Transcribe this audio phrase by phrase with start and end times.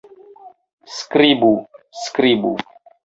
[0.95, 1.49] Skribu!
[2.05, 2.53] Skribu!